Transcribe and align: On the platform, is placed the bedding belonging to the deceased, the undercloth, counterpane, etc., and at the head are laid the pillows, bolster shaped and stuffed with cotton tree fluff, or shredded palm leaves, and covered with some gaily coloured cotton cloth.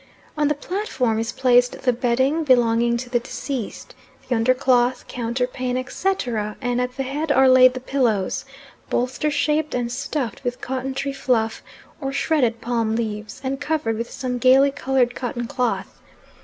On 0.35 0.47
the 0.47 0.55
platform, 0.55 1.19
is 1.19 1.31
placed 1.31 1.79
the 1.83 1.93
bedding 1.93 2.43
belonging 2.43 2.97
to 2.97 3.07
the 3.07 3.19
deceased, 3.19 3.93
the 4.27 4.33
undercloth, 4.35 5.05
counterpane, 5.07 5.77
etc., 5.77 6.57
and 6.59 6.81
at 6.81 6.97
the 6.97 7.03
head 7.03 7.31
are 7.31 7.47
laid 7.47 7.75
the 7.75 7.79
pillows, 7.79 8.43
bolster 8.89 9.29
shaped 9.29 9.75
and 9.75 9.91
stuffed 9.91 10.43
with 10.43 10.59
cotton 10.59 10.95
tree 10.95 11.13
fluff, 11.13 11.61
or 12.01 12.11
shredded 12.11 12.61
palm 12.61 12.95
leaves, 12.95 13.41
and 13.43 13.61
covered 13.61 13.95
with 13.95 14.09
some 14.09 14.39
gaily 14.39 14.71
coloured 14.71 15.13
cotton 15.13 15.45
cloth. 15.45 15.99